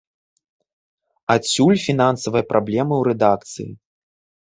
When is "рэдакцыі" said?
3.13-3.71